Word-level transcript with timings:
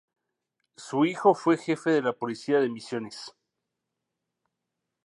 Su 0.77 1.05
hijo 1.05 1.35
fue 1.35 1.59
jefe 1.59 1.91
de 1.91 2.01
la 2.01 2.11
Policía 2.13 2.59
de 2.59 2.69
Misiones. 2.69 3.35